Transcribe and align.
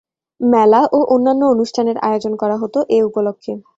মেলা 0.39 0.81
ও 0.91 0.99
অন্যান্য 1.13 1.41
অনুষ্ঠানের 1.45 1.97
আয়োজন 1.99 2.33
করা 2.35 2.55
হত 2.57 2.75
এ 2.89 2.99
উপলক্ষে। 3.03 3.51